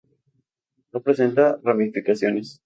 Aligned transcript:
No 0.93 1.03
presenta 1.03 1.59
ramificaciones. 1.61 2.59